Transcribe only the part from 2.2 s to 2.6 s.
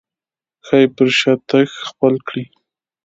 کړي.